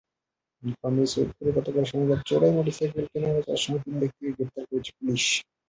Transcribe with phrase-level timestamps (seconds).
[0.63, 5.23] নীলফামারীর সৈয়দপুরে গতকাল শনিবার চোরাই মোটরসাইকেল কেনাবেচার সময় তিন ব্যক্তিকে গ্রেপ্তার করেছে পুলিশ।